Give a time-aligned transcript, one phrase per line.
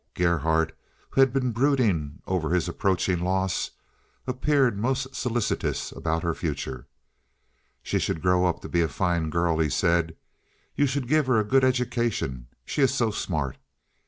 [0.15, 0.75] Gerhardt,
[1.11, 3.69] who had been brooding over his approaching loss,
[4.25, 6.87] appeared most solicitous about her future.
[7.83, 10.17] "She should grow up to be a fine girl," he said.
[10.73, 13.57] "You should give her a good education—she is so smart."